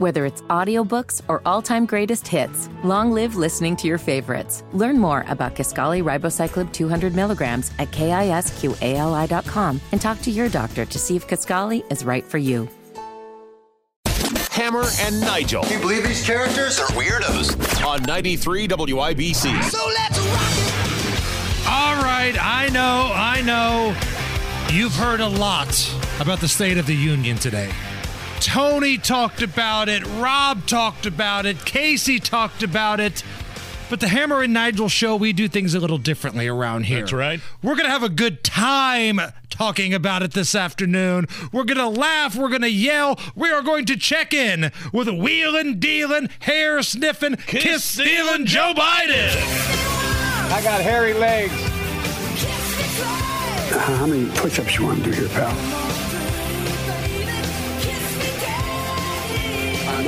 Whether 0.00 0.24
it's 0.24 0.40
audiobooks 0.48 1.20
or 1.28 1.42
all-time 1.44 1.84
greatest 1.84 2.26
hits, 2.26 2.70
long 2.82 3.12
live 3.12 3.36
listening 3.36 3.76
to 3.76 3.86
your 3.86 3.98
favorites. 3.98 4.64
Learn 4.72 4.98
more 4.98 5.26
about 5.28 5.54
Kisqali 5.54 6.02
Ribociclib 6.02 6.72
200 6.72 7.14
milligrams 7.14 7.70
at 7.78 7.90
kisqali.com 7.90 9.78
and 9.92 10.00
talk 10.00 10.22
to 10.22 10.30
your 10.30 10.48
doctor 10.48 10.86
to 10.86 10.98
see 10.98 11.16
if 11.16 11.28
Kisqali 11.28 11.84
is 11.92 12.02
right 12.02 12.24
for 12.24 12.38
you. 12.38 12.66
Hammer 14.52 14.84
and 15.00 15.20
Nigel. 15.20 15.64
Do 15.64 15.74
you 15.74 15.80
believe 15.80 16.04
these 16.04 16.24
characters 16.24 16.80
are 16.80 16.88
weirdos? 16.92 17.84
On 17.84 18.02
93 18.02 18.68
WIBC. 18.68 19.62
So 19.64 19.86
let's 19.86 20.18
rock 20.18 20.40
it! 20.56 21.66
All 21.68 22.02
right, 22.02 22.34
I 22.40 22.70
know, 22.70 23.12
I 23.14 23.42
know. 23.42 23.94
You've 24.74 24.94
heard 24.94 25.20
a 25.20 25.28
lot 25.28 25.94
about 26.20 26.40
the 26.40 26.48
State 26.48 26.78
of 26.78 26.86
the 26.86 26.96
Union 26.96 27.36
today. 27.36 27.70
Tony 28.40 28.96
talked 28.96 29.42
about 29.42 29.88
it, 29.88 30.04
Rob 30.06 30.66
talked 30.66 31.06
about 31.06 31.46
it, 31.46 31.64
Casey 31.64 32.18
talked 32.18 32.62
about 32.62 32.98
it. 32.98 33.22
But 33.90 34.00
the 34.00 34.08
Hammer 34.08 34.40
and 34.40 34.52
Nigel 34.52 34.88
show, 34.88 35.16
we 35.16 35.32
do 35.32 35.48
things 35.48 35.74
a 35.74 35.80
little 35.80 35.98
differently 35.98 36.46
around 36.46 36.84
here. 36.84 37.00
That's 37.00 37.12
right. 37.12 37.40
We're 37.60 37.74
going 37.74 37.86
to 37.86 37.90
have 37.90 38.04
a 38.04 38.08
good 38.08 38.44
time 38.44 39.20
talking 39.50 39.92
about 39.92 40.22
it 40.22 40.32
this 40.32 40.54
afternoon. 40.54 41.26
We're 41.52 41.64
going 41.64 41.76
to 41.76 41.88
laugh. 41.88 42.36
We're 42.36 42.48
going 42.48 42.62
to 42.62 42.70
yell. 42.70 43.18
We 43.34 43.50
are 43.50 43.62
going 43.62 43.86
to 43.86 43.96
check 43.96 44.32
in 44.32 44.70
with 44.92 45.08
wheeling, 45.08 45.80
dealing, 45.80 46.30
hair 46.38 46.82
sniffing, 46.82 47.36
kiss 47.36 47.82
stealing 47.82 48.46
Joe 48.46 48.72
Biden. 48.76 49.34
I 50.52 50.60
got 50.62 50.80
hairy 50.80 51.12
legs. 51.12 51.52
How 53.72 54.06
many 54.06 54.30
push 54.36 54.58
ups 54.60 54.78
you 54.78 54.86
want 54.86 55.04
to 55.04 55.10
do 55.10 55.16
here, 55.16 55.28
pal? 55.28 55.89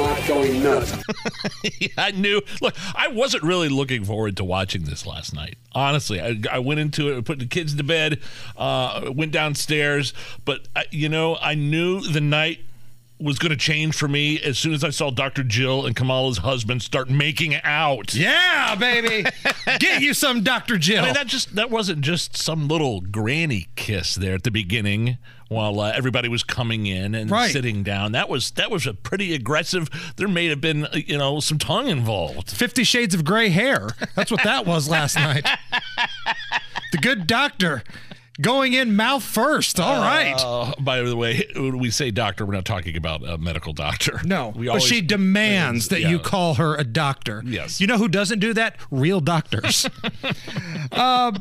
Not 0.06 0.26
going 0.26 0.62
nuts. 0.62 0.96
I 1.98 2.10
knew. 2.10 2.42
Look, 2.60 2.74
I 2.94 3.08
wasn't 3.08 3.42
really 3.42 3.68
looking 3.68 4.04
forward 4.04 4.36
to 4.38 4.44
watching 4.44 4.84
this 4.84 5.06
last 5.06 5.34
night. 5.34 5.56
Honestly, 5.72 6.20
I, 6.20 6.40
I 6.50 6.58
went 6.58 6.80
into 6.80 7.16
it, 7.16 7.24
put 7.24 7.38
the 7.38 7.46
kids 7.46 7.74
to 7.76 7.84
bed, 7.84 8.20
uh, 8.56 9.10
went 9.14 9.32
downstairs, 9.32 10.12
but 10.44 10.68
I, 10.74 10.84
you 10.90 11.08
know, 11.08 11.36
I 11.40 11.54
knew 11.54 12.00
the 12.00 12.20
night 12.20 12.60
was 13.22 13.38
going 13.38 13.50
to 13.50 13.56
change 13.56 13.94
for 13.94 14.08
me 14.08 14.40
as 14.40 14.58
soon 14.58 14.72
as 14.74 14.82
I 14.84 14.90
saw 14.90 15.10
Dr. 15.10 15.42
Jill 15.44 15.86
and 15.86 15.94
Kamala's 15.96 16.38
husband 16.38 16.82
start 16.82 17.08
making 17.08 17.54
out. 17.64 18.14
Yeah, 18.14 18.74
baby. 18.74 19.28
Get 19.78 20.02
you 20.02 20.14
some 20.14 20.42
Dr. 20.42 20.78
Jill. 20.78 21.02
I 21.02 21.06
mean, 21.06 21.14
that 21.14 21.26
just 21.26 21.54
that 21.54 21.70
wasn't 21.70 22.00
just 22.00 22.36
some 22.36 22.68
little 22.68 23.00
granny 23.00 23.68
kiss 23.76 24.14
there 24.14 24.34
at 24.34 24.42
the 24.42 24.50
beginning 24.50 25.18
while 25.48 25.80
uh, 25.80 25.92
everybody 25.94 26.28
was 26.28 26.42
coming 26.42 26.86
in 26.86 27.14
and 27.14 27.30
Right. 27.30 27.50
sitting 27.52 27.82
down. 27.82 28.12
That 28.12 28.28
was 28.28 28.50
that 28.52 28.70
was 28.70 28.86
a 28.86 28.94
pretty 28.94 29.34
aggressive. 29.34 29.88
There 30.16 30.28
may 30.28 30.46
have 30.46 30.60
been 30.60 30.86
uh, 30.86 30.96
you 31.06 31.18
know 31.18 31.40
some 31.40 31.58
tongue 31.58 31.88
involved. 31.88 32.50
Fifty 32.50 32.84
Shades 32.84 33.14
of 33.14 33.24
Gray 33.24 33.50
hair. 33.50 33.90
That's 34.16 34.30
what 34.30 34.42
that 34.44 34.66
was 34.66 34.88
last 34.88 35.16
night. 35.16 35.46
The 36.92 36.98
good 36.98 37.26
doctor 37.26 37.82
going 38.42 38.74
in 38.74 38.94
mouth 38.96 39.22
first. 39.22 39.80
All 39.80 40.00
right. 40.02 40.34
Uh, 40.38 40.74
by 40.80 41.00
the 41.02 41.16
way, 41.16 41.46
when 41.56 41.78
we 41.78 41.90
say 41.90 42.10
doctor, 42.10 42.44
we're 42.44 42.52
not 42.54 42.64
talking 42.64 42.96
about 42.96 43.26
a 43.26 43.38
medical 43.38 43.72
doctor. 43.72 44.20
No, 44.24 44.48
we 44.56 44.66
but 44.66 44.82
she 44.82 45.00
demands 45.00 45.88
that 45.88 46.00
you 46.00 46.18
call 46.18 46.54
her 46.54 46.74
a 46.76 46.84
doctor. 46.84 47.42
Yes. 47.46 47.80
You 47.80 47.86
know 47.86 47.96
who 47.96 48.08
doesn't 48.08 48.40
do 48.40 48.52
that? 48.54 48.76
Real 48.90 49.20
doctors. 49.20 49.88
uh, 50.92 51.32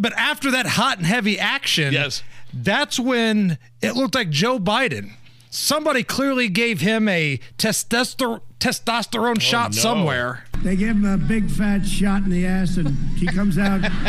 but 0.00 0.12
after 0.14 0.50
that 0.50 0.66
hot 0.66 0.98
and 0.98 1.06
heavy 1.06 1.38
action, 1.38 1.92
Yes. 1.92 2.22
that's 2.52 2.98
when 2.98 3.58
it 3.80 3.94
looked 3.94 4.14
like 4.14 4.30
Joe 4.30 4.58
Biden. 4.58 5.12
Somebody 5.50 6.02
clearly 6.02 6.48
gave 6.48 6.80
him 6.80 7.08
a 7.08 7.38
testosterone 7.58 8.40
testosterone 8.60 9.40
shot 9.40 9.66
Oh, 9.66 9.76
no. 9.76 9.80
somewhere. 9.80 10.44
They 10.64 10.74
give 10.74 10.88
him 10.96 11.04
a 11.04 11.16
big 11.16 11.48
fat 11.48 11.86
shot 11.86 12.22
in 12.24 12.30
the 12.30 12.44
ass, 12.44 12.76
and 12.76 12.88
he 13.16 13.26
comes 13.26 13.56
out. 13.56 13.80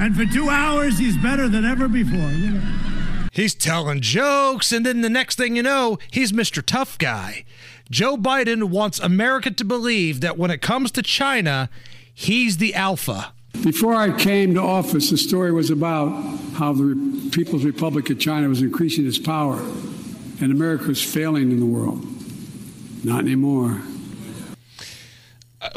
and 0.00 0.16
for 0.16 0.24
two 0.24 0.48
hours, 0.48 0.98
he's 0.98 1.16
better 1.18 1.48
than 1.50 1.64
ever 1.66 1.86
before. 1.86 2.30
You 2.30 2.52
know? 2.52 2.62
He's 3.32 3.54
telling 3.54 4.00
jokes, 4.00 4.72
and 4.72 4.86
then 4.86 5.02
the 5.02 5.10
next 5.10 5.36
thing 5.36 5.54
you 5.54 5.62
know, 5.62 5.98
he's 6.10 6.32
Mr. 6.32 6.64
Tough 6.64 6.96
Guy. 6.98 7.44
Joe 7.90 8.16
Biden 8.16 8.64
wants 8.70 8.98
America 8.98 9.50
to 9.50 9.64
believe 9.64 10.20
that 10.22 10.38
when 10.38 10.50
it 10.50 10.62
comes 10.62 10.90
to 10.92 11.02
China, 11.02 11.68
he's 12.14 12.56
the 12.56 12.74
alpha. 12.74 13.32
Before 13.62 13.94
I 13.94 14.16
came 14.16 14.54
to 14.54 14.62
office, 14.62 15.10
the 15.10 15.18
story 15.18 15.52
was 15.52 15.68
about 15.70 16.08
how 16.54 16.72
the 16.72 16.84
Re- 16.84 17.30
People's 17.30 17.64
Republic 17.64 18.08
of 18.08 18.18
China 18.18 18.48
was 18.48 18.62
increasing 18.62 19.06
its 19.06 19.18
power 19.18 19.60
and 20.40 20.52
America 20.52 20.94
failing 20.94 21.50
in 21.50 21.60
the 21.60 21.66
world. 21.66 22.04
Not 23.04 23.20
anymore. 23.20 23.82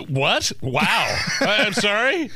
What? 0.07 0.51
Wow. 0.61 1.19
I'm 1.41 1.73
sorry. 1.73 2.31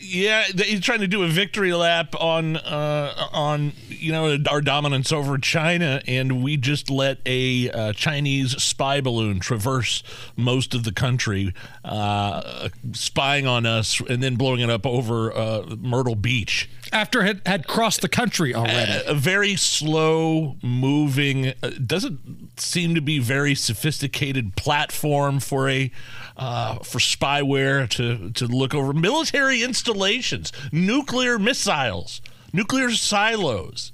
Yeah, 0.00 0.44
he's 0.44 0.80
trying 0.80 1.00
to 1.00 1.08
do 1.08 1.24
a 1.24 1.28
victory 1.28 1.72
lap 1.72 2.14
on 2.18 2.56
uh, 2.56 3.28
on 3.32 3.72
you 3.88 4.12
know 4.12 4.38
our 4.48 4.60
dominance 4.60 5.10
over 5.10 5.36
China, 5.38 6.00
and 6.06 6.44
we 6.44 6.56
just 6.56 6.90
let 6.90 7.18
a 7.26 7.70
uh, 7.70 7.92
Chinese 7.92 8.52
spy 8.62 9.00
balloon 9.00 9.40
traverse 9.40 10.04
most 10.36 10.74
of 10.74 10.84
the 10.84 10.92
country, 10.92 11.52
uh, 11.84 12.68
spying 12.92 13.48
on 13.48 13.66
us, 13.66 14.00
and 14.08 14.22
then 14.22 14.36
blowing 14.36 14.60
it 14.60 14.70
up 14.70 14.86
over 14.86 15.36
uh, 15.36 15.74
Myrtle 15.80 16.14
Beach. 16.16 16.70
After 16.92 17.24
it 17.24 17.46
had 17.46 17.66
crossed 17.66 18.02
the 18.02 18.08
country 18.08 18.54
already. 18.54 19.02
a 19.06 19.14
very 19.14 19.56
slow 19.56 20.56
moving 20.62 21.54
uh, 21.62 21.70
doesn't 21.84 22.60
seem 22.60 22.94
to 22.94 23.00
be 23.00 23.18
very 23.18 23.54
sophisticated 23.54 24.56
platform 24.56 25.40
for 25.40 25.68
a 25.68 25.90
uh, 26.36 26.78
for 26.78 26.98
spyware 26.98 27.88
to 27.90 28.30
to 28.32 28.46
look 28.46 28.74
over 28.74 28.92
military 28.92 29.62
installations 29.62 30.52
nuclear 30.70 31.38
missiles 31.38 32.20
nuclear 32.52 32.90
silos 32.90 33.92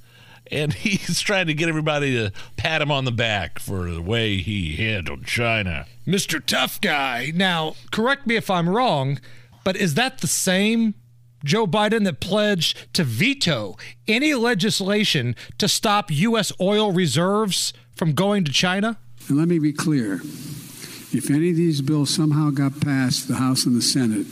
and 0.50 0.72
he's 0.74 1.20
trying 1.20 1.46
to 1.46 1.54
get 1.54 1.68
everybody 1.68 2.14
to 2.16 2.32
pat 2.56 2.82
him 2.82 2.90
on 2.90 3.04
the 3.04 3.12
back 3.12 3.58
for 3.58 3.90
the 3.90 4.02
way 4.02 4.38
he 4.38 4.76
handled 4.76 5.24
China. 5.26 5.86
Mr. 6.06 6.44
Tough 6.44 6.80
Guy. 6.80 7.32
Now, 7.34 7.74
correct 7.90 8.26
me 8.26 8.36
if 8.36 8.50
I'm 8.50 8.68
wrong, 8.68 9.20
but 9.64 9.76
is 9.76 9.94
that 9.94 10.18
the 10.18 10.26
same 10.26 10.94
Joe 11.44 11.66
Biden 11.66 12.04
that 12.04 12.20
pledged 12.20 12.92
to 12.94 13.04
veto 13.04 13.76
any 14.06 14.34
legislation 14.34 15.36
to 15.58 15.68
stop 15.68 16.10
U.S. 16.10 16.52
oil 16.60 16.92
reserves 16.92 17.72
from 17.94 18.12
going 18.12 18.44
to 18.44 18.52
China? 18.52 18.98
And 19.28 19.38
let 19.38 19.48
me 19.48 19.58
be 19.58 19.72
clear 19.72 20.20
if 21.12 21.30
any 21.30 21.50
of 21.50 21.56
these 21.56 21.80
bills 21.80 22.14
somehow 22.14 22.50
got 22.50 22.80
past 22.80 23.28
the 23.28 23.36
House 23.36 23.64
and 23.64 23.76
the 23.76 23.82
Senate, 23.82 24.26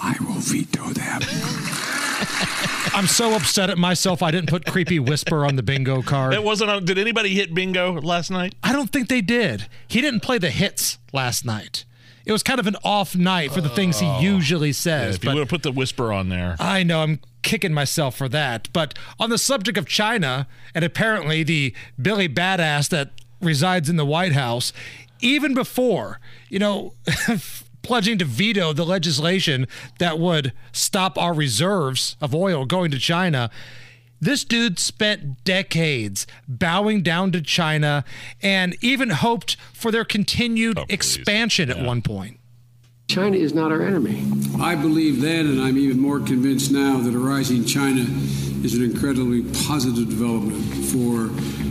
I 0.00 0.16
will 0.20 0.38
veto 0.38 0.90
them. 0.90 1.22
I'm 2.94 3.06
so 3.06 3.34
upset 3.34 3.70
at 3.70 3.78
myself 3.78 4.22
I 4.22 4.30
didn't 4.30 4.48
put 4.48 4.64
creepy 4.66 4.98
whisper 4.98 5.44
on 5.44 5.56
the 5.56 5.62
bingo 5.62 6.02
card. 6.02 6.34
It 6.34 6.42
wasn't. 6.42 6.70
On, 6.70 6.84
did 6.84 6.98
anybody 6.98 7.34
hit 7.34 7.54
bingo 7.54 8.00
last 8.00 8.30
night? 8.30 8.54
I 8.62 8.72
don't 8.72 8.90
think 8.90 9.08
they 9.08 9.20
did. 9.20 9.66
He 9.86 10.00
didn't 10.00 10.20
play 10.20 10.38
the 10.38 10.50
hits 10.50 10.98
last 11.12 11.44
night. 11.44 11.84
It 12.28 12.32
was 12.32 12.42
kind 12.42 12.60
of 12.60 12.66
an 12.66 12.76
off 12.84 13.16
night 13.16 13.52
for 13.52 13.62
the 13.62 13.70
things 13.70 14.00
he 14.00 14.06
oh. 14.06 14.20
usually 14.20 14.72
says. 14.72 15.14
you 15.14 15.28
but 15.28 15.34
would 15.34 15.40
have 15.40 15.48
put 15.48 15.62
the 15.62 15.72
whisper 15.72 16.12
on 16.12 16.28
there. 16.28 16.56
I 16.60 16.82
know 16.82 17.00
I'm 17.00 17.20
kicking 17.40 17.72
myself 17.72 18.14
for 18.16 18.28
that. 18.28 18.68
But 18.74 18.98
on 19.18 19.30
the 19.30 19.38
subject 19.38 19.78
of 19.78 19.86
China, 19.86 20.46
and 20.74 20.84
apparently 20.84 21.42
the 21.42 21.74
Billy 22.00 22.28
Badass 22.28 22.90
that 22.90 23.12
resides 23.40 23.88
in 23.88 23.96
the 23.96 24.04
White 24.04 24.32
House, 24.32 24.74
even 25.20 25.54
before, 25.54 26.20
you 26.50 26.58
know, 26.58 26.92
pledging 27.82 28.18
to 28.18 28.26
veto 28.26 28.74
the 28.74 28.84
legislation 28.84 29.66
that 29.98 30.18
would 30.18 30.52
stop 30.70 31.16
our 31.16 31.32
reserves 31.32 32.14
of 32.20 32.34
oil 32.34 32.66
going 32.66 32.90
to 32.90 32.98
China. 32.98 33.50
This 34.20 34.44
dude 34.44 34.78
spent 34.78 35.44
decades 35.44 36.26
bowing 36.48 37.02
down 37.02 37.30
to 37.32 37.40
China 37.40 38.04
and 38.42 38.76
even 38.82 39.10
hoped 39.10 39.56
for 39.72 39.92
their 39.92 40.04
continued 40.04 40.78
oh, 40.78 40.84
expansion 40.88 41.70
at 41.70 41.80
one 41.80 42.02
point. 42.02 42.40
China 43.08 43.36
is 43.36 43.54
not 43.54 43.72
our 43.72 43.80
enemy. 43.82 44.22
I 44.60 44.74
believe 44.74 45.22
then, 45.22 45.46
and 45.46 45.62
I'm 45.62 45.78
even 45.78 45.98
more 45.98 46.20
convinced 46.20 46.70
now, 46.70 46.98
that 46.98 47.14
a 47.14 47.18
rising 47.18 47.64
China 47.64 48.04
is 48.62 48.74
an 48.74 48.84
incredibly 48.84 49.44
positive 49.64 50.08
development 50.10 50.62
for 50.86 51.30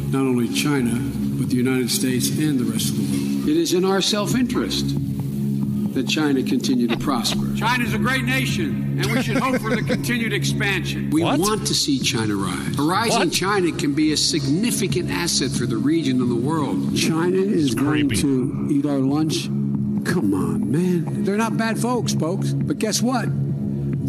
not 0.09 0.21
only 0.21 0.47
China, 0.47 0.97
but 1.37 1.49
the 1.49 1.55
United 1.55 1.91
States 1.91 2.29
and 2.39 2.57
the 2.57 2.63
rest 2.63 2.89
of 2.89 2.97
the 2.97 3.35
world. 3.37 3.49
It 3.49 3.57
is 3.57 3.73
in 3.73 3.85
our 3.85 4.01
self 4.01 4.35
interest 4.35 4.95
that 5.97 6.07
China 6.07 6.43
continue 6.43 6.87
to 6.87 6.97
prosper. 6.97 7.55
China 7.55 7.83
is 7.83 7.93
a 7.93 7.97
great 7.97 8.23
nation, 8.23 8.99
and 8.99 9.11
we 9.11 9.21
should 9.23 9.37
hope 9.37 9.59
for 9.59 9.75
the 9.75 9.81
continued 9.81 10.31
expansion. 10.31 11.09
We 11.09 11.23
want 11.23 11.65
to 11.65 11.73
see 11.73 11.97
China 11.99 12.35
rise. 12.35 12.77
A 12.77 12.83
rising 12.83 13.31
China 13.31 13.71
can 13.71 13.95
be 13.95 14.13
a 14.13 14.17
significant 14.17 15.09
asset 15.09 15.49
for 15.49 15.65
the 15.65 15.77
region 15.77 16.21
and 16.21 16.29
the 16.29 16.35
world. 16.35 16.95
China 16.95 17.37
is 17.37 17.73
going 17.73 18.09
to 18.09 18.67
eat 18.71 18.85
our 18.85 18.99
lunch. 18.99 19.45
Come 20.05 20.33
on, 20.35 20.71
man. 20.71 21.23
They're 21.23 21.35
not 21.35 21.57
bad 21.57 21.79
folks, 21.79 22.13
folks. 22.13 22.53
But 22.53 22.77
guess 22.77 23.01
what? 23.01 23.25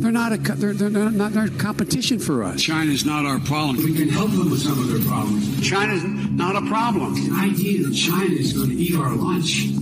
They're 0.01 0.13
not 0.13 0.33
a 0.33 0.37
they're, 0.37 0.75
they're 0.75 0.91
not, 0.91 1.15
not 1.15 1.33
they're 1.33 1.49
competition 1.49 2.19
for 2.19 2.45
us. 2.45 2.63
China's 2.63 3.05
not 3.05 3.25
our 3.25 3.41
problem. 3.41 3.79
We 3.79 3.95
can 3.95 4.09
help 4.09 4.31
them 4.31 4.51
with 4.51 4.61
some 4.61 4.79
of 4.79 4.89
their 4.89 5.03
problems. 5.09 5.67
China's 5.67 6.05
not 6.05 6.55
a 6.55 6.65
problem. 6.67 7.15
The 7.15 7.35
idea 7.35 7.83
that 7.85 7.95
China 7.95 8.35
is 8.35 8.53
going 8.53 8.71
to 8.71 8.77
eat 8.77 8.95
our 8.95 9.11
lunch 9.11 9.78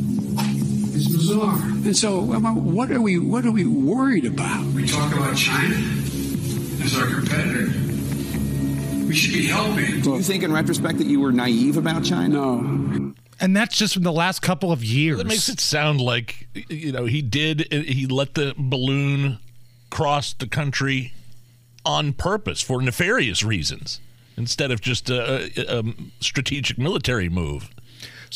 It's 1.06 1.14
bizarre. 1.16 1.54
And 1.62 1.96
so, 1.96 2.32
uh, 2.32 2.40
what 2.54 2.90
are 2.90 3.00
we? 3.00 3.18
What 3.18 3.46
are 3.46 3.52
we 3.52 3.64
worried 3.64 4.24
about? 4.24 4.66
We 4.66 4.86
talk 4.88 5.12
about 5.12 5.36
China 5.36 5.76
as 6.82 6.98
our 6.98 7.06
competitor. 7.06 7.72
We 9.06 9.14
should 9.14 9.32
be 9.34 9.46
helping. 9.46 10.00
Do 10.00 10.14
you 10.14 10.22
think, 10.22 10.42
in 10.42 10.52
retrospect, 10.52 10.98
that 10.98 11.06
you 11.06 11.20
were 11.20 11.30
naive 11.30 11.76
about 11.76 12.04
China? 12.04 12.34
No. 12.34 13.12
And 13.38 13.56
that's 13.56 13.76
just 13.76 13.94
from 13.94 14.02
the 14.02 14.12
last 14.12 14.42
couple 14.42 14.72
of 14.72 14.82
years. 14.82 15.20
It 15.20 15.26
makes 15.26 15.48
it 15.48 15.60
sound 15.60 16.00
like 16.00 16.48
you 16.54 16.90
know 16.90 17.04
he 17.04 17.22
did. 17.22 17.72
Uh, 17.72 17.82
he 17.82 18.06
let 18.06 18.34
the 18.34 18.54
balloon 18.56 19.38
cross 19.90 20.32
the 20.32 20.48
country 20.48 21.12
on 21.84 22.14
purpose 22.14 22.60
for 22.60 22.82
nefarious 22.82 23.44
reasons 23.44 24.00
instead 24.36 24.70
of 24.72 24.80
just 24.80 25.08
a, 25.08 25.50
a, 25.56 25.78
a 25.78 25.82
strategic 26.20 26.78
military 26.78 27.28
move. 27.28 27.70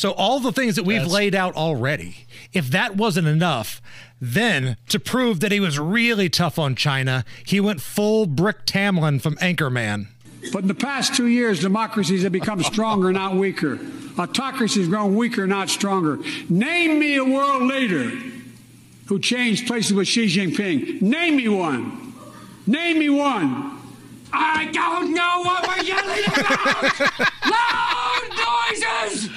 So 0.01 0.13
all 0.13 0.41
the 0.41 0.51
things 0.51 0.77
that 0.77 0.85
we've 0.85 0.97
That's- 1.01 1.13
laid 1.13 1.35
out 1.35 1.55
already, 1.57 2.25
if 2.55 2.71
that 2.71 2.97
wasn't 2.97 3.29
enough, 3.29 3.83
then 4.19 4.79
to 4.89 4.99
prove 4.99 5.41
that 5.41 5.53
he 5.53 5.61
was 5.61 5.79
really 5.79 6.31
tough 6.31 6.59
on 6.59 6.75
China, 6.75 7.23
he 7.45 7.61
went 7.61 7.83
full 7.83 8.25
Brick 8.25 8.65
Tamland 8.65 9.21
from 9.21 9.37
Anchorman. 9.37 10.07
But 10.55 10.63
in 10.63 10.69
the 10.69 10.75
past 10.75 11.15
two 11.15 11.27
years, 11.27 11.61
democracies 11.61 12.23
have 12.23 12.33
become 12.33 12.63
stronger, 12.63 13.13
not 13.13 13.37
weaker. 13.37 13.79
Autocracies 14.19 14.85
have 14.85 14.91
grown 14.91 15.17
weaker, 15.17 15.47
not 15.47 15.69
stronger. 15.69 16.19
Name 16.49 16.99
me 16.99 17.17
a 17.17 17.25
world 17.25 17.65
leader 17.65 18.11
who 19.05 19.19
changed 19.19 19.67
places 19.67 19.93
with 19.93 20.09
Xi 20.09 20.29
Jinping. 20.35 21.03
Name 21.03 21.37
me 21.37 21.49
one. 21.49 22.15
Name 22.67 23.01
me 23.01 23.11
one. 23.11 23.77
I 24.33 24.65
don't 24.73 25.13
know 25.13 25.43
what 25.43 25.69
we're 25.69 25.85
yelling 25.85 26.25
about. 26.25 27.21
Loud 27.51 27.91
noises. 28.71 29.29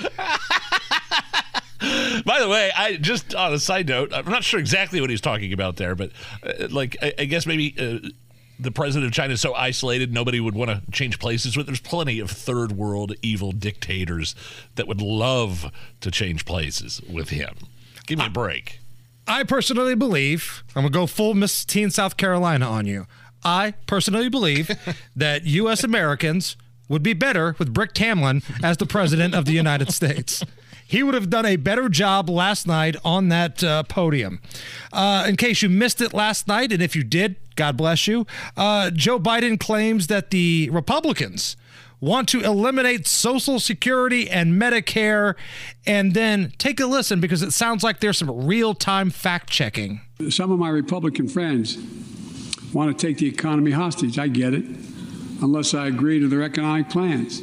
By 2.25 2.39
the 2.39 2.47
way, 2.49 2.71
I 2.75 2.97
just 2.97 3.35
on 3.35 3.53
a 3.53 3.59
side 3.59 3.87
note, 3.87 4.13
I'm 4.13 4.29
not 4.29 4.43
sure 4.43 4.59
exactly 4.59 5.01
what 5.01 5.09
he's 5.09 5.21
talking 5.21 5.53
about 5.53 5.77
there, 5.77 5.95
but 5.95 6.11
uh, 6.43 6.67
like 6.69 6.97
I, 7.01 7.13
I 7.19 7.25
guess 7.25 7.45
maybe 7.45 7.75
uh, 7.79 8.07
the 8.59 8.71
president 8.71 9.07
of 9.07 9.13
China 9.13 9.33
is 9.33 9.41
so 9.41 9.53
isolated, 9.53 10.13
nobody 10.13 10.39
would 10.39 10.55
want 10.55 10.71
to 10.71 10.91
change 10.91 11.19
places 11.19 11.57
with. 11.57 11.65
There's 11.65 11.81
plenty 11.81 12.19
of 12.19 12.29
third 12.31 12.73
world 12.73 13.13
evil 13.21 13.51
dictators 13.51 14.35
that 14.75 14.87
would 14.87 15.01
love 15.01 15.71
to 16.01 16.11
change 16.11 16.45
places 16.45 17.01
with 17.09 17.29
him. 17.29 17.55
Give 18.05 18.19
me 18.19 18.25
a 18.25 18.29
break. 18.29 18.79
I 19.27 19.43
personally 19.43 19.95
believe, 19.95 20.63
I'm 20.75 20.83
going 20.83 20.91
to 20.91 20.99
go 20.99 21.07
full 21.07 21.33
Miss 21.33 21.63
Teen 21.63 21.89
South 21.89 22.17
Carolina 22.17 22.69
on 22.69 22.85
you. 22.85 23.07
I 23.43 23.73
personally 23.87 24.29
believe 24.29 24.71
that 25.15 25.43
U.S. 25.43 25.83
Americans 25.83 26.57
would 26.89 27.03
be 27.03 27.13
better 27.13 27.55
with 27.57 27.73
Brick 27.73 27.93
Tamland 27.93 28.43
as 28.63 28.77
the 28.77 28.85
president 28.85 29.33
of 29.33 29.45
the 29.45 29.53
United 29.53 29.91
States. 29.91 30.43
He 30.85 31.03
would 31.03 31.13
have 31.13 31.29
done 31.29 31.45
a 31.45 31.55
better 31.55 31.89
job 31.89 32.29
last 32.29 32.67
night 32.67 32.95
on 33.03 33.29
that 33.29 33.63
uh, 33.63 33.83
podium. 33.83 34.41
Uh, 34.91 35.25
in 35.27 35.35
case 35.35 35.61
you 35.61 35.69
missed 35.69 36.01
it 36.01 36.13
last 36.13 36.47
night, 36.47 36.71
and 36.71 36.81
if 36.81 36.95
you 36.95 37.03
did, 37.03 37.35
God 37.55 37.77
bless 37.77 38.07
you, 38.07 38.25
uh, 38.57 38.91
Joe 38.91 39.19
Biden 39.19 39.59
claims 39.59 40.07
that 40.07 40.31
the 40.31 40.69
Republicans 40.71 41.55
want 42.03 42.27
to 42.27 42.41
eliminate 42.41 43.07
Social 43.07 43.59
Security 43.59 44.29
and 44.29 44.61
Medicare. 44.61 45.35
And 45.85 46.13
then 46.13 46.51
take 46.57 46.79
a 46.81 46.85
listen 46.85 47.21
because 47.21 47.41
it 47.41 47.51
sounds 47.53 47.81
like 47.81 48.01
there's 48.01 48.17
some 48.17 48.45
real 48.45 48.73
time 48.73 49.09
fact 49.09 49.49
checking. 49.49 50.01
Some 50.29 50.51
of 50.51 50.59
my 50.59 50.69
Republican 50.69 51.29
friends 51.29 51.77
want 52.73 52.97
to 52.97 53.07
take 53.07 53.19
the 53.19 53.27
economy 53.27 53.71
hostage. 53.71 54.19
I 54.19 54.27
get 54.27 54.53
it, 54.53 54.65
unless 55.41 55.73
I 55.73 55.87
agree 55.87 56.19
to 56.19 56.27
their 56.27 56.43
economic 56.43 56.89
plans. 56.89 57.41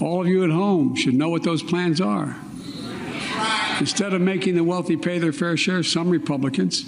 All 0.00 0.22
of 0.22 0.26
you 0.26 0.44
at 0.44 0.50
home 0.50 0.94
should 0.94 1.14
know 1.14 1.28
what 1.28 1.42
those 1.42 1.62
plans 1.62 2.00
are. 2.00 2.36
Instead 3.80 4.14
of 4.14 4.20
making 4.20 4.54
the 4.54 4.64
wealthy 4.64 4.96
pay 4.96 5.18
their 5.18 5.32
fair 5.32 5.56
share, 5.56 5.82
some 5.82 6.08
Republicans, 6.10 6.84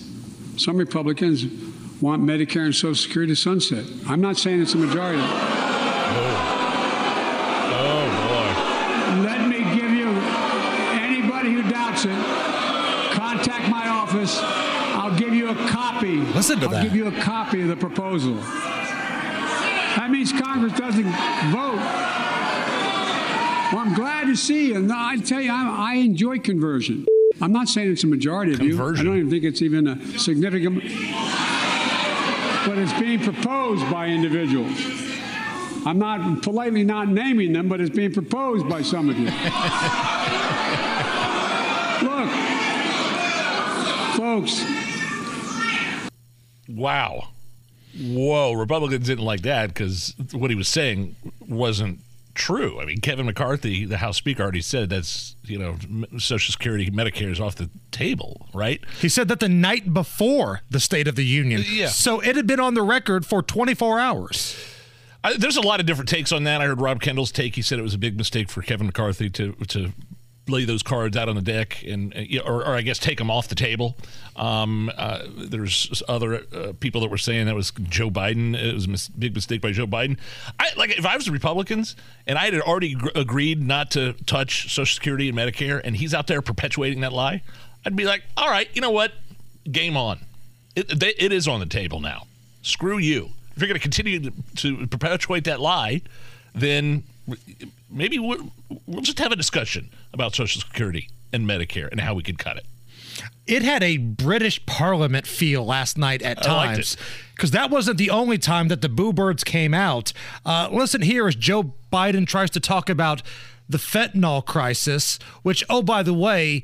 some 0.57 0.77
Republicans 0.77 1.45
want 2.01 2.23
Medicare 2.23 2.65
and 2.65 2.75
Social 2.75 2.95
Security 2.95 3.33
to 3.33 3.37
sunset. 3.37 3.85
I'm 4.07 4.21
not 4.21 4.37
saying 4.37 4.63
it's 4.63 4.75
a 4.75 4.79
majority. 4.79 5.21
Oh, 5.23 5.29
oh 7.79 8.07
boy. 8.29 9.23
Let 9.23 9.49
me 9.49 9.59
give 9.75 9.91
you 9.91 10.09
anybody 11.01 11.53
who 11.53 11.63
doubts 11.71 12.05
it, 12.05 12.17
contact 13.15 13.69
my 13.71 13.89
office. 13.89 14.39
I'll 14.41 15.17
give 15.19 15.35
you 15.35 15.51
a 15.51 15.55
copy. 15.69 16.17
Listen 16.17 16.61
to 16.61 16.69
that. 16.69 16.75
I'll 16.75 16.83
that. 16.83 16.85
give 16.85 16.97
you 16.97 17.09
a 17.09 17.21
copy 17.21 17.63
of 17.63 17.69
the 17.69 17.77
proposal. 17.77 18.35
That 19.97 20.09
means 20.11 20.33
Congress 20.33 20.73
doesn't 20.79 21.05
vote. 21.53 22.12
Well, 23.73 23.81
I'm 23.81 23.95
glad 23.95 24.27
to 24.27 24.37
see 24.37 24.69
you. 24.69 24.81
No, 24.81 24.95
I 24.97 25.17
tell 25.17 25.41
you, 25.41 25.51
I, 25.51 25.93
I 25.93 25.95
enjoy 25.95 26.39
conversion. 26.39 27.07
I'm 27.41 27.53
not 27.53 27.69
saying 27.69 27.91
it's 27.91 28.05
a 28.05 28.07
majority 28.07 28.53
of 28.53 28.61
you. 28.61 28.75
I 28.75 28.93
don't 29.03 29.17
even 29.17 29.31
think 29.31 29.45
it's 29.45 29.63
even 29.63 29.89
a 29.89 30.19
significant. 30.19 30.83
But 32.67 32.79
it's 32.79 32.93
being 33.01 33.21
proposed 33.21 33.91
by 33.91 34.09
individuals. 34.09 34.79
I'm 35.85 35.99
not 35.99 36.43
politely 36.43 36.85
not 36.85 37.09
naming 37.09 37.53
them, 37.55 37.69
but 37.69 37.81
it's 37.81 37.91
being 37.97 38.13
proposed 38.13 38.69
by 38.69 38.83
some 38.83 39.09
of 39.09 39.19
you. 39.19 39.25
Look, 42.09 42.31
folks, 44.17 44.65
Wow. 46.69 47.29
Whoa. 47.99 48.53
Republicans 48.53 49.07
didn't 49.07 49.25
like 49.25 49.43
that 49.43 49.69
because 49.69 50.15
what 50.33 50.51
he 50.51 50.57
was 50.57 50.69
saying 50.69 51.17
wasn't 51.49 52.01
true. 52.35 52.81
I 52.81 52.85
mean, 52.85 52.99
Kevin 52.99 53.27
McCarthy, 53.27 53.85
the 53.85 53.99
House 53.99 54.17
Speaker, 54.17 54.43
already 54.43 54.63
said 54.63 54.91
that's, 54.91 55.37
you 55.45 55.59
know, 55.59 55.77
Social 56.19 56.53
Security, 56.53 56.91
Medicare 56.91 57.31
is 57.31 57.41
off 57.41 57.57
the 57.57 57.71
table, 57.91 58.49
right? 58.55 58.81
He 59.01 59.09
said 59.09 59.29
that 59.29 59.41
the 59.41 59.49
night 59.49 59.93
before 59.93 60.63
the 60.71 60.81
State 60.81 61.09
of 61.09 61.17
the 61.17 61.25
Union. 61.25 61.61
Uh, 61.61 61.65
yeah. 61.69 61.89
So 61.89 62.21
it 62.21 62.37
had 62.37 62.47
been 62.47 62.61
on 62.61 62.75
the 62.75 62.83
record 62.83 63.27
for 63.27 63.43
24 63.43 64.01
hours. 64.01 64.57
I, 65.25 65.37
there's 65.37 65.57
a 65.57 65.61
lot 65.61 65.81
of 65.81 65.87
different 65.87 66.09
takes 66.09 66.33
on 66.33 66.45
that. 66.45 66.61
I 66.61 66.67
heard 66.67 66.81
Rob 66.81 67.01
Kendall's 67.01 67.31
take. 67.31 67.55
He 67.55 67.63
said 67.63 67.79
it 67.79 67.83
was 67.83 67.95
a 67.95 67.99
big 67.99 68.17
mistake 68.17 68.51
for 68.51 68.63
Kevin 68.63 68.87
McCarthy 68.87 69.31
to 69.31 69.53
to 69.69 69.93
lay 70.49 70.65
those 70.65 70.83
cards 70.83 71.17
out 71.17 71.29
on 71.29 71.37
the 71.37 71.43
deck 71.43 71.85
and 71.87 72.15
uh, 72.17 72.43
or, 72.45 72.67
or 72.67 72.75
I 72.75 72.83
guess 72.83 72.99
take 72.99 73.19
them 73.19 73.31
off 73.31 73.49
the 73.49 73.55
table. 73.55 73.97
Um, 74.35 74.91
uh, 74.97 75.27
there's 75.37 76.03
other 76.09 76.43
uh, 76.53 76.73
people 76.81 77.01
that 77.03 77.11
were 77.11 77.19
saying 77.19 77.47
that 77.47 77.55
was 77.55 77.71
Joe 77.71 78.11
Biden. 78.11 78.57
It 78.57 78.75
was 78.75 78.87
a 78.87 78.89
mis- 78.89 79.09
big 79.09 79.35
mistake 79.35 79.61
by 79.61 79.73
Joe 79.73 79.87
Biden. 79.87 80.19
I 80.59 80.71
like 80.77 80.91
if 80.99 81.07
I 81.07 81.17
was 81.17 81.27
the 81.27 81.33
Republicans 81.33 81.97
and 82.27 82.39
I 82.39 82.47
had 82.47 82.61
already 82.61 82.95
gr- 82.95 83.11
agreed 83.15 83.63
not 83.63 83.91
to 83.93 84.15
touch 84.27 84.73
Social 84.73 84.95
Security 84.95 85.29
and 85.29 85.39
Medicare, 85.39 85.81
and 85.85 85.97
he's 85.97 86.15
out 86.15 86.27
there 86.27 86.43
perpetuating 86.43 87.01
that 87.01 87.13
lie, 87.13 87.43
I'd 87.85 87.97
be 87.97 88.05
like, 88.05 88.23
all 88.37 88.49
right, 88.49 88.69
you 88.75 88.81
know 88.81 88.91
what, 88.91 89.13
game 89.71 89.97
on. 89.97 90.21
It, 90.75 90.99
they, 90.99 91.15
it 91.19 91.33
is 91.33 91.47
on 91.47 91.61
the 91.61 91.67
table 91.67 92.01
now. 92.01 92.27
Screw 92.63 92.99
you. 92.99 93.31
If 93.55 93.61
you're 93.61 93.69
going 93.69 93.79
to 93.79 93.83
continue 93.83 94.31
to, 94.31 94.33
to 94.57 94.87
perpetuate 94.87 95.45
that 95.45 95.61
lie, 95.61 96.01
then 96.55 97.05
maybe 97.91 98.19
we'll, 98.19 98.51
we'll 98.87 99.03
just 99.03 99.19
have 99.19 99.33
a 99.33 99.37
discussion 99.37 99.91
about 100.13 100.35
Social 100.35 100.61
Security 100.61 101.09
and 101.33 101.47
Medicare 101.47 101.91
and 101.91 102.01
how 102.01 102.15
we 102.15 102.23
could 102.23 102.39
cut 102.39 102.57
it. 102.57 102.67
It 103.47 103.63
had 103.63 103.83
a 103.83 103.97
British 103.97 104.65
Parliament 104.67 105.27
feel 105.27 105.65
last 105.65 105.99
night 105.99 106.23
at 106.23 106.43
times 106.43 106.97
because 107.35 107.51
that 107.51 107.71
wasn't 107.71 107.99
the 107.99 108.11
only 108.11 108.39
time 108.39 108.69
that 108.69 108.83
the 108.83 108.89
Boo 108.89 109.13
Birds 109.13 109.45
came 109.45 109.75
out. 109.75 110.13
Uh, 110.47 110.69
listen 110.71 111.03
here 111.03 111.27
as 111.27 111.35
Joe 111.35 111.75
Biden 111.93 112.27
tries 112.27 112.51
to 112.51 112.61
talk 112.61 112.89
about 112.89 113.23
the 113.69 113.79
fentanyl 113.79 114.45
crisis, 114.45 115.19
which, 115.43 115.65
oh, 115.69 115.83
by 115.83 116.03
the 116.03 116.15
way, 116.15 116.63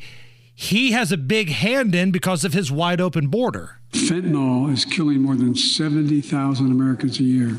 he 0.54 0.92
has 0.92 1.12
a 1.12 1.16
big 1.16 1.50
hand 1.50 1.94
in 1.94 2.10
because 2.10 2.44
of 2.44 2.52
his 2.52 2.70
wide 2.70 3.00
open 3.00 3.28
border. 3.28 3.78
fentanyl 3.92 4.72
is 4.72 4.84
killing 4.84 5.20
more 5.20 5.34
than 5.34 5.54
70,000 5.54 6.70
Americans 6.70 7.18
a 7.20 7.24
year. 7.24 7.56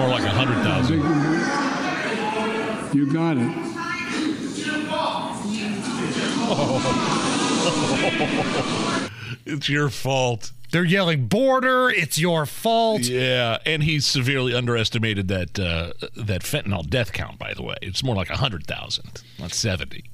More 0.00 0.08
like 0.08 0.24
100,000. 0.24 0.96
You 2.96 3.12
got 3.12 3.36
it. 3.36 3.52
It's 9.44 9.68
your 9.68 9.90
fault. 9.90 10.52
They're 10.72 10.84
yelling 10.84 11.26
border, 11.26 11.90
it's 11.90 12.18
your 12.18 12.46
fault. 12.46 13.02
Yeah, 13.02 13.58
and 13.66 13.82
he 13.82 14.00
severely 14.00 14.54
underestimated 14.54 15.28
that 15.28 15.58
uh, 15.58 15.92
that 16.16 16.44
fentanyl 16.44 16.88
death 16.88 17.12
count. 17.12 17.38
By 17.38 17.52
the 17.52 17.62
way, 17.62 17.76
it's 17.82 18.02
more 18.02 18.14
like 18.16 18.28
hundred 18.28 18.66
thousand, 18.66 19.22
not 19.38 19.52
seventy. 19.52 20.04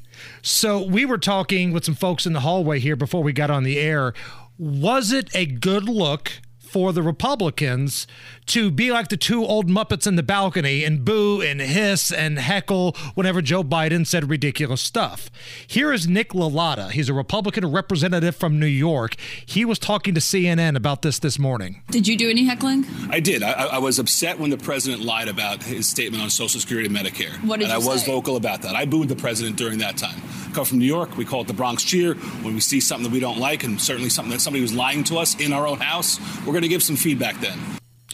So 0.43 0.83
we 0.83 1.05
were 1.05 1.19
talking 1.19 1.71
with 1.71 1.85
some 1.85 1.95
folks 1.95 2.27
in 2.27 2.33
the 2.33 2.41
hallway 2.41 2.81
here 2.81 2.97
before 2.97 3.23
we 3.23 3.33
got 3.33 3.51
on 3.51 3.63
the 3.63 3.79
air. 3.79 4.15
Was 4.59 5.13
it 5.13 5.31
a 5.33 5.47
good 5.47 5.89
look 5.89 6.33
for 6.77 6.93
the 6.93 7.03
Republicans 7.03 8.07
to 8.45 8.71
be 8.71 8.93
like 8.93 9.09
the 9.09 9.17
two 9.17 9.43
old 9.43 9.67
Muppets 9.67 10.07
in 10.07 10.17
the 10.17 10.23
balcony 10.23 10.85
and 10.85 11.07
boo 11.07 11.41
and 11.41 11.59
hiss 11.59 12.13
and 12.13 12.39
heckle 12.39 12.95
whenever 13.15 13.41
Joe 13.41 13.65
Biden 13.65 14.07
said 14.07 14.29
ridiculous 14.29 14.83
stuff? 14.83 15.31
Here 15.67 15.91
is 15.91 16.07
Nick 16.07 16.35
LaLota. 16.35 16.91
He's 16.91 17.09
a 17.09 17.15
Republican 17.15 17.65
representative 17.73 18.37
from 18.37 18.61
New 18.61 18.67
York. 18.67 19.17
He 19.47 19.65
was 19.65 19.79
talking 19.79 20.13
to 20.13 20.21
CNN 20.21 20.77
about 20.77 21.01
this 21.01 21.19
this 21.19 21.39
morning. 21.39 21.81
Did 21.91 22.07
you 22.07 22.15
do 22.15 22.29
any 22.29 22.45
heckling? 22.45 22.85
I 23.09 23.21
did. 23.21 23.43
I, 23.43 23.53
I 23.53 23.79
was 23.79 23.99
upset 23.99 24.39
when 24.39 24.51
the 24.51 24.59
president 24.59 25.03
lied 25.03 25.29
about 25.29 25.63
his 25.63 25.89
statement 25.89 26.23
on 26.23 26.29
Social 26.29 26.61
Security 26.61 26.89
and 26.89 26.95
Medicare. 26.95 27.43
What 27.43 27.61
did 27.61 27.71
and 27.71 27.83
you 27.83 27.89
I 27.89 27.91
was 27.91 28.05
vocal 28.05 28.37
about 28.37 28.61
that. 28.61 28.77
I 28.77 28.85
booed 28.85 29.09
the 29.09 29.17
president 29.17 29.57
during 29.57 29.79
that 29.79 29.97
time 29.97 30.21
come 30.57 30.65
from 30.65 30.79
New 30.79 30.87
York. 30.87 31.17
We 31.19 31.27
call 31.27 31.43
it 31.43 31.47
the 31.47 31.53
Bronx 31.53 31.85
cheer. 31.85 32.15
When 32.15 32.55
we 32.55 32.61
see 32.61 32.81
something 32.81 33.05
that 33.05 33.13
we 33.13 33.21
don't 33.21 33.39
like, 33.39 33.63
and 33.63 33.81
certainly 33.81 34.09
something 34.09 34.33
that 34.33 34.41
somebody 34.41 34.63
was 34.63 34.75
lying 34.75 35.05
to 35.05 35.19
us 35.19 35.39
in 35.39 35.53
our 35.53 35.67
own 35.67 35.79
house, 35.79 36.19
we're 36.41 36.53
going 36.53 36.63
to 36.63 36.69
give 36.69 36.83
some 36.83 36.97
feedback 36.97 37.39
then. 37.41 37.59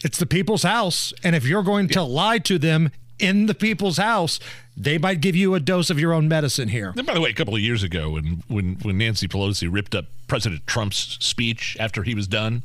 It's 0.03 0.17
the 0.17 0.25
people's 0.25 0.63
house. 0.63 1.13
And 1.23 1.35
if 1.35 1.45
you're 1.45 1.63
going 1.63 1.87
to 1.89 2.03
lie 2.03 2.39
to 2.39 2.59
them 2.59 2.91
in 3.17 3.45
the 3.45 3.53
people's 3.53 3.97
house, 3.97 4.41
they 4.75 4.97
might 4.97 5.21
give 5.21 5.37
you 5.37 5.55
a 5.55 5.61
dose 5.61 5.89
of 5.89 5.97
your 5.97 6.13
own 6.13 6.27
medicine 6.27 6.67
here. 6.67 6.93
And 6.97 7.07
by 7.07 7.13
the 7.13 7.21
way, 7.21 7.29
a 7.29 7.33
couple 7.33 7.55
of 7.55 7.61
years 7.61 7.81
ago, 7.81 8.11
when 8.11 8.43
when 8.49 8.75
when 8.81 8.97
Nancy 8.97 9.29
Pelosi 9.29 9.71
ripped 9.71 9.95
up 9.95 10.05
President 10.27 10.67
Trump's 10.67 11.17
speech 11.21 11.77
after 11.79 12.03
he 12.03 12.13
was 12.13 12.27
done, 12.27 12.63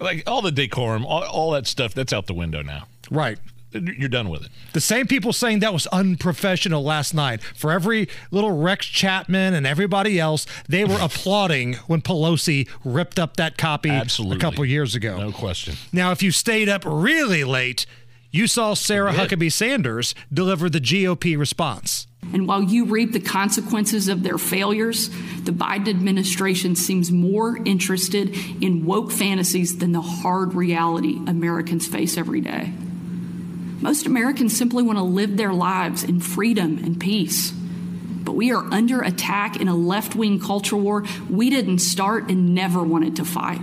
like 0.00 0.24
all 0.26 0.42
the 0.42 0.50
decorum, 0.50 1.06
all, 1.06 1.22
all 1.22 1.50
that 1.52 1.68
stuff, 1.68 1.94
that's 1.94 2.12
out 2.12 2.26
the 2.26 2.34
window 2.34 2.62
now. 2.62 2.88
Right. 3.08 3.38
You're 3.80 4.08
done 4.08 4.28
with 4.28 4.44
it. 4.44 4.50
The 4.72 4.80
same 4.80 5.06
people 5.06 5.32
saying 5.32 5.60
that 5.60 5.72
was 5.72 5.86
unprofessional 5.88 6.82
last 6.82 7.14
night. 7.14 7.42
For 7.42 7.72
every 7.72 8.08
little 8.30 8.56
Rex 8.56 8.86
Chapman 8.86 9.54
and 9.54 9.66
everybody 9.66 10.18
else, 10.18 10.46
they 10.68 10.84
were 10.84 10.98
applauding 11.00 11.74
when 11.86 12.02
Pelosi 12.02 12.68
ripped 12.84 13.18
up 13.18 13.36
that 13.36 13.56
copy 13.56 13.90
Absolutely. 13.90 14.36
a 14.36 14.40
couple 14.40 14.64
years 14.64 14.94
ago. 14.94 15.18
No 15.18 15.32
question. 15.32 15.76
Now, 15.92 16.12
if 16.12 16.22
you 16.22 16.30
stayed 16.30 16.68
up 16.68 16.82
really 16.84 17.44
late, 17.44 17.86
you 18.30 18.46
saw 18.46 18.74
Sarah 18.74 19.12
Huckabee 19.12 19.52
Sanders 19.52 20.14
deliver 20.32 20.68
the 20.68 20.80
GOP 20.80 21.38
response. 21.38 22.06
And 22.32 22.46
while 22.46 22.62
you 22.62 22.84
reap 22.84 23.12
the 23.12 23.20
consequences 23.20 24.08
of 24.08 24.22
their 24.22 24.36
failures, 24.36 25.08
the 25.44 25.52
Biden 25.52 25.88
administration 25.88 26.74
seems 26.74 27.10
more 27.12 27.56
interested 27.64 28.34
in 28.60 28.84
woke 28.84 29.12
fantasies 29.12 29.78
than 29.78 29.92
the 29.92 30.00
hard 30.00 30.54
reality 30.54 31.18
Americans 31.26 31.86
face 31.86 32.18
every 32.18 32.40
day. 32.40 32.72
Most 33.86 34.06
Americans 34.06 34.56
simply 34.56 34.82
want 34.82 34.98
to 34.98 35.04
live 35.04 35.36
their 35.36 35.52
lives 35.52 36.02
in 36.02 36.18
freedom 36.18 36.78
and 36.78 36.98
peace. 36.98 37.52
But 37.52 38.32
we 38.32 38.50
are 38.50 38.64
under 38.74 39.00
attack 39.00 39.60
in 39.60 39.68
a 39.68 39.76
left 39.76 40.16
wing 40.16 40.40
culture 40.40 40.76
war 40.76 41.04
we 41.30 41.50
didn't 41.50 41.78
start 41.78 42.28
and 42.28 42.52
never 42.52 42.82
wanted 42.82 43.14
to 43.14 43.24
fight. 43.24 43.60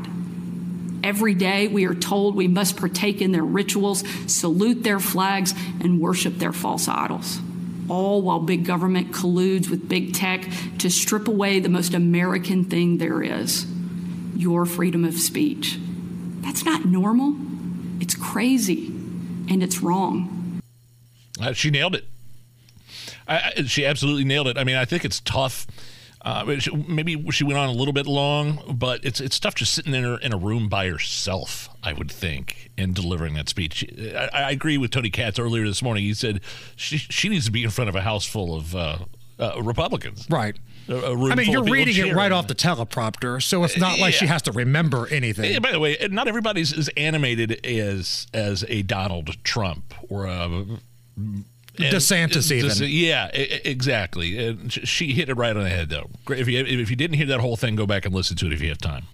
Every 1.04 1.34
day 1.34 1.68
we 1.68 1.84
are 1.88 1.94
told 1.94 2.38
we 2.38 2.48
must 2.48 2.78
partake 2.78 3.22
in 3.22 3.34
their 3.34 3.44
rituals, 3.44 4.06
salute 4.26 4.84
their 4.84 5.02
flags, 5.02 5.54
and 5.82 6.00
worship 6.00 6.38
their 6.38 6.54
false 6.54 6.88
idols. 6.88 7.42
All 7.90 8.22
while 8.22 8.40
big 8.40 8.64
government 8.64 9.12
colludes 9.12 9.70
with 9.70 9.90
big 9.90 10.14
tech 10.14 10.48
to 10.78 10.90
strip 10.90 11.28
away 11.28 11.60
the 11.60 11.68
most 11.68 11.94
American 11.94 12.64
thing 12.64 12.98
there 12.98 13.22
is 13.22 13.66
your 14.38 14.66
freedom 14.66 15.04
of 15.04 15.16
speech. 15.16 15.78
That's 16.40 16.64
not 16.64 16.86
normal. 16.86 17.36
It's 18.00 18.16
crazy 18.16 19.03
and 19.50 19.64
it's 19.64 19.82
wrong. 19.82 20.62
Uh, 21.40 21.54
she 21.54 21.70
nailed 21.70 21.96
it. 21.96 22.06
I, 23.28 23.64
she 23.66 23.86
absolutely 23.86 24.24
nailed 24.24 24.48
it. 24.48 24.58
I 24.58 24.64
mean, 24.64 24.76
I 24.76 24.86
think 24.86 25.06
it's 25.06 25.20
tough. 25.22 25.66
Uh, 26.22 26.58
maybe 26.88 27.22
she 27.32 27.44
went 27.44 27.58
on 27.58 27.68
a 27.68 27.74
little 27.74 27.94
bit 27.94 28.06
long, 28.06 28.76
but 28.78 29.04
it's 29.04 29.20
it's 29.20 29.38
tough 29.40 29.56
just 29.56 29.74
sitting 29.74 29.94
in 29.94 30.04
her 30.04 30.18
in 30.18 30.32
a 30.32 30.38
room 30.38 30.70
by 30.70 30.88
herself. 30.88 31.70
I 31.84 31.92
would 31.92 32.10
think 32.10 32.72
and 32.78 32.96
delivering 32.96 33.34
that 33.34 33.50
speech. 33.50 33.86
I, 34.16 34.30
I 34.34 34.52
agree 34.52 34.78
with 34.78 34.92
Tony 34.92 35.10
Katz 35.10 35.38
earlier 35.38 35.66
this 35.66 35.82
morning. 35.82 36.04
He 36.04 36.14
said 36.14 36.40
she 36.78 36.98
she 36.98 37.28
needs 37.28 37.46
to 37.46 37.52
be 37.52 37.64
in 37.64 37.72
front 37.72 37.90
of 37.90 37.96
a 37.96 38.02
house 38.02 38.26
full 38.26 38.56
of 38.56 38.74
uh, 38.74 39.00
uh, 39.40 39.62
Republicans. 39.62 40.28
Right. 40.30 40.58
A, 40.88 40.94
a 40.94 41.16
room 41.16 41.32
I 41.32 41.36
mean, 41.36 41.50
you're 41.50 41.64
reading 41.64 41.96
it 42.08 42.14
right 42.14 42.32
off 42.32 42.48
the 42.48 42.56
teleprompter, 42.56 43.42
so 43.42 43.64
it's 43.64 43.78
not 43.78 44.00
like 44.00 44.14
she 44.14 44.28
has 44.28 44.42
to 44.44 44.52
remember 44.52 45.08
anything. 45.08 45.52
Yeah, 45.52 45.60
by 45.60 45.72
the 45.72 45.80
way, 45.80 45.98
not 46.12 46.28
everybody's 46.28 46.78
as 46.78 46.90
animated 46.98 47.66
as 47.66 48.28
as 48.34 48.66
a 48.68 48.82
Donald 48.82 49.44
Trump 49.44 49.94
or 50.10 50.26
a 50.26 50.44
and- 51.16 51.46
DeSantis 51.78 52.52
even. 52.52 52.70
Des- 52.70 52.86
yeah, 52.86 53.28
exactly. 53.34 54.38
And 54.46 54.72
she 54.72 55.14
hit 55.14 55.30
it 55.30 55.34
right 55.36 55.56
on 55.56 55.64
the 55.64 55.70
head, 55.70 55.90
though. 55.90 56.10
Great. 56.26 56.40
If 56.40 56.48
you 56.48 56.60
if 56.60 56.90
you 56.90 56.96
didn't 56.96 57.16
hear 57.18 57.26
that 57.28 57.40
whole 57.40 57.56
thing, 57.56 57.76
go 57.76 57.88
back 57.88 58.06
and 58.06 58.14
listen 58.14 58.38
to 58.38 58.46
it 58.48 58.54
if 58.54 58.62
you 58.62 58.70
have 58.70 58.78
time. 58.78 59.06